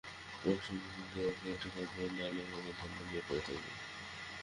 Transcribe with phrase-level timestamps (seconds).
[0.43, 3.71] রোশনি, দে ওকে ঐ কাপড়টা, নইলে ও ধন্না দিয়ে পড়ে থাকবে।